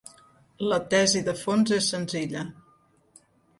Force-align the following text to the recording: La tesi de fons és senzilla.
La 0.71 0.79
tesi 0.93 1.21
de 1.27 1.35
fons 1.43 1.75
és 1.79 1.91
senzilla. 1.93 2.45